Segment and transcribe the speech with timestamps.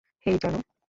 [0.25, 0.59] হেই, জানু।